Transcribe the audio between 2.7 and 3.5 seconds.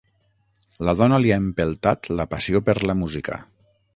per la música.